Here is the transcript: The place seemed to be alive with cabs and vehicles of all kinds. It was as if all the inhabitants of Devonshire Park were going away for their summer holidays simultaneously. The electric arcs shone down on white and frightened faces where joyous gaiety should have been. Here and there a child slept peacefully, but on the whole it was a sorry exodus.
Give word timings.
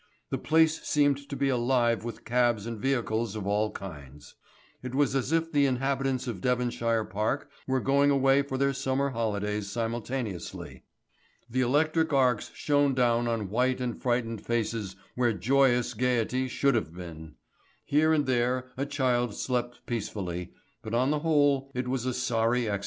The 0.31 0.39
place 0.39 0.81
seemed 0.81 1.29
to 1.29 1.35
be 1.35 1.47
alive 1.49 2.03
with 2.03 2.25
cabs 2.25 2.65
and 2.65 2.79
vehicles 2.79 3.35
of 3.35 3.45
all 3.45 3.69
kinds. 3.69 4.33
It 4.81 4.95
was 4.95 5.15
as 5.15 5.31
if 5.31 5.43
all 5.43 5.49
the 5.53 5.67
inhabitants 5.67 6.25
of 6.27 6.41
Devonshire 6.41 7.05
Park 7.05 7.51
were 7.67 7.79
going 7.79 8.09
away 8.09 8.41
for 8.41 8.57
their 8.57 8.73
summer 8.73 9.11
holidays 9.11 9.69
simultaneously. 9.69 10.85
The 11.47 11.61
electric 11.61 12.11
arcs 12.13 12.49
shone 12.55 12.95
down 12.95 13.27
on 13.27 13.49
white 13.51 13.79
and 13.79 13.95
frightened 14.01 14.43
faces 14.43 14.95
where 15.13 15.33
joyous 15.33 15.93
gaiety 15.93 16.47
should 16.47 16.73
have 16.73 16.91
been. 16.95 17.35
Here 17.85 18.11
and 18.11 18.25
there 18.25 18.71
a 18.77 18.87
child 18.87 19.35
slept 19.35 19.85
peacefully, 19.85 20.51
but 20.81 20.95
on 20.95 21.11
the 21.11 21.19
whole 21.19 21.71
it 21.75 21.87
was 21.87 22.07
a 22.07 22.13
sorry 22.15 22.67
exodus. 22.67 22.79